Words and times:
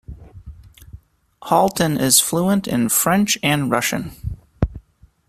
Halton 1.43 1.95
is 1.95 2.19
fluent 2.19 2.67
in 2.67 2.89
French 2.89 3.37
and 3.43 3.69
Russian. 3.69 4.15